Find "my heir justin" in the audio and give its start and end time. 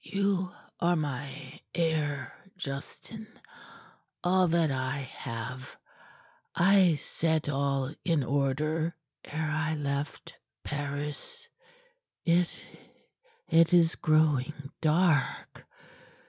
0.95-3.27